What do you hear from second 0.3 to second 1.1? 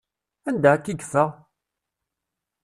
Anda akka i